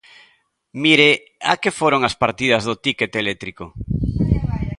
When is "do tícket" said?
2.67-3.11